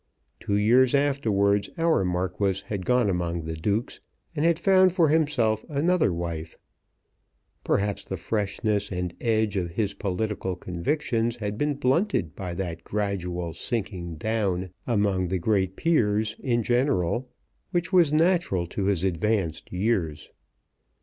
[0.39, 3.99] Two years afterwards our Marquis had gone among the dukes,
[4.35, 6.55] and had found for himself another wife.
[7.63, 13.53] Perhaps the freshness and edge of his political convictions had been blunted by that gradual
[13.53, 17.29] sinking down among the great peers in general
[17.69, 20.31] which was natural to his advanced years.